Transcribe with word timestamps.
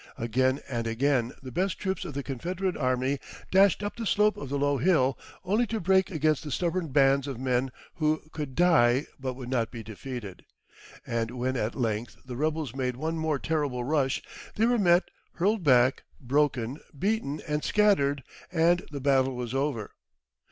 Again 0.17 0.61
and 0.67 0.87
again 0.87 1.33
the 1.43 1.51
best 1.51 1.77
troops 1.77 2.05
of 2.05 2.15
the 2.15 2.23
Confederate 2.23 2.75
army 2.75 3.19
dashed 3.51 3.83
up 3.83 3.95
the 3.95 4.07
slope 4.07 4.35
of 4.35 4.49
the 4.49 4.57
low 4.57 4.77
hill, 4.77 5.15
only 5.45 5.67
to 5.67 5.79
break 5.79 6.09
against 6.09 6.43
the 6.43 6.49
stubborn 6.49 6.87
bands 6.87 7.27
of 7.27 7.39
men 7.39 7.71
who 7.97 8.23
could 8.31 8.55
die 8.55 9.05
but 9.19 9.35
would 9.35 9.49
not 9.51 9.69
be 9.69 9.83
defeated. 9.83 10.43
And 11.05 11.29
when 11.29 11.55
at 11.55 11.75
length 11.75 12.17
the 12.25 12.35
rebels 12.35 12.75
made 12.75 12.95
one 12.95 13.15
more 13.19 13.37
terrible 13.37 13.83
rush, 13.83 14.23
they 14.55 14.65
were 14.65 14.79
met, 14.79 15.03
hurled 15.33 15.63
back, 15.63 16.01
broken, 16.19 16.79
beaten, 16.97 17.39
and 17.47 17.63
scattered, 17.63 18.23
and 18.51 18.81
the 18.89 19.01
battle 19.01 19.35
was 19.35 19.53
over. 19.53 19.91